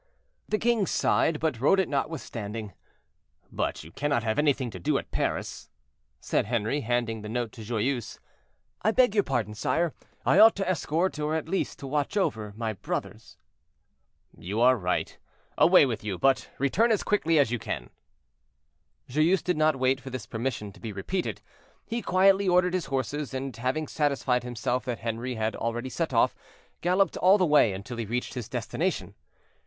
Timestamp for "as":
16.91-17.03, 17.37-17.51